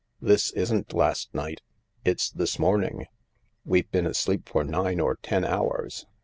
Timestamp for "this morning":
2.31-3.05